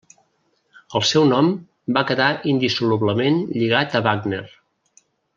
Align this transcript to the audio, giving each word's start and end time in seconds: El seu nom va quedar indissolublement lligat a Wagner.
El 0.99 1.03
seu 1.09 1.25
nom 1.31 1.51
va 1.97 2.03
quedar 2.11 2.29
indissolublement 2.53 3.37
lligat 3.61 3.99
a 3.99 4.05
Wagner. 4.07 4.41